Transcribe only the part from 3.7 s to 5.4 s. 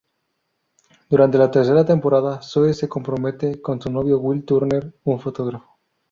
su novio Will Turner, un